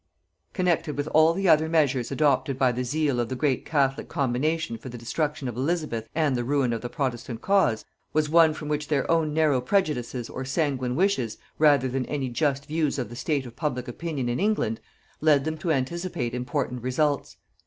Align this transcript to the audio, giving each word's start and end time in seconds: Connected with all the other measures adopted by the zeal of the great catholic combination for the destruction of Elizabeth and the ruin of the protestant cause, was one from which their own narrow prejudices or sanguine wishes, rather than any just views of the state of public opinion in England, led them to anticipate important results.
Connected 0.53 0.97
with 0.97 1.05
all 1.09 1.35
the 1.35 1.47
other 1.47 1.69
measures 1.69 2.09
adopted 2.11 2.57
by 2.57 2.71
the 2.71 2.83
zeal 2.83 3.19
of 3.19 3.29
the 3.29 3.35
great 3.35 3.67
catholic 3.67 4.09
combination 4.09 4.75
for 4.79 4.89
the 4.89 4.97
destruction 4.97 5.47
of 5.47 5.55
Elizabeth 5.55 6.09
and 6.15 6.35
the 6.35 6.43
ruin 6.43 6.73
of 6.73 6.81
the 6.81 6.89
protestant 6.89 7.41
cause, 7.41 7.85
was 8.11 8.27
one 8.27 8.55
from 8.55 8.67
which 8.67 8.87
their 8.87 9.05
own 9.11 9.31
narrow 9.31 9.61
prejudices 9.61 10.27
or 10.27 10.43
sanguine 10.43 10.95
wishes, 10.95 11.37
rather 11.59 11.87
than 11.87 12.07
any 12.07 12.29
just 12.29 12.65
views 12.65 12.97
of 12.97 13.09
the 13.09 13.15
state 13.15 13.45
of 13.45 13.55
public 13.55 13.87
opinion 13.87 14.27
in 14.27 14.39
England, 14.39 14.79
led 15.21 15.45
them 15.45 15.55
to 15.59 15.71
anticipate 15.71 16.33
important 16.33 16.81
results. 16.81 17.37